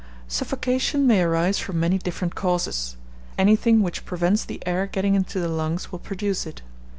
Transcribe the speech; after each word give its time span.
Suffocation 0.27 1.05
may 1.05 1.21
arise 1.21 1.59
from 1.59 1.79
many 1.79 1.99
different 1.99 2.33
causes. 2.33 2.97
Anything 3.37 3.83
which 3.83 4.03
prevents 4.03 4.43
the 4.43 4.59
air 4.65 4.87
getting 4.87 5.13
into 5.13 5.39
the 5.39 5.47
lungs 5.47 5.91
will 5.91 5.99
produce 5.99 6.47
it. 6.47 6.63